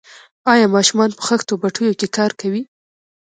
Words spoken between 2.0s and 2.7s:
کار کوي؟